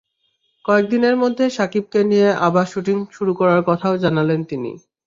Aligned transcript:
কয়েক 0.65 0.85
দিনের 0.89 1.15
মধ্যে 1.15 1.45
শাকিবকে 1.49 1.99
নিয়ে 2.03 2.29
আবার 2.47 2.65
শুটিং 2.65 2.97
করার 3.39 3.61
কথাও 3.67 3.93
জানালেন 3.97 4.41
তিনি। 4.43 4.71